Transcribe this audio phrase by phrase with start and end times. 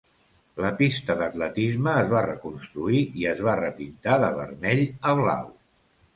[0.63, 5.55] La pista d'atletisme es va reconstruir i es va repintar de vermell a blau.